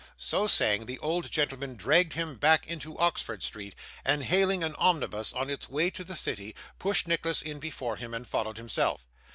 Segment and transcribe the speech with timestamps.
[0.17, 5.31] So saying, the old gentleman dragged him back into Oxford Street, and hailing an omnibus
[5.31, 9.05] on its way to the city, pushed Nicholas in before him, and followed himself.